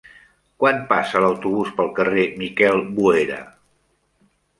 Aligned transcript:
Quan 0.61 0.77
passa 0.93 1.19
l'autobús 1.25 1.69
pel 1.81 1.91
carrer 1.99 2.23
Miquel 2.39 2.81
Boera? 2.97 3.37